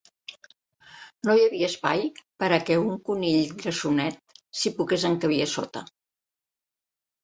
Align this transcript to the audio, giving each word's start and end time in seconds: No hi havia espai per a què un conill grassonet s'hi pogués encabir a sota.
No 1.29 1.35
hi 1.39 1.43
havia 1.49 1.69
espai 1.73 2.01
per 2.45 2.51
a 2.51 2.59
què 2.71 2.79
un 2.87 2.99
conill 3.11 3.55
grassonet 3.63 4.21
s'hi 4.43 4.77
pogués 4.83 5.09
encabir 5.15 5.43
a 5.51 5.53
sota. 5.57 5.89